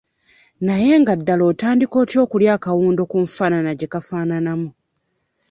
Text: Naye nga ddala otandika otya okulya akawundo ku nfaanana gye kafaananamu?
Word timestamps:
Naye 0.65 0.93
nga 1.01 1.13
ddala 1.19 1.43
otandika 1.51 1.95
otya 2.03 2.19
okulya 2.25 2.51
akawundo 2.57 3.01
ku 3.11 3.17
nfaanana 3.25 3.71
gye 3.79 3.87
kafaananamu? 3.93 4.69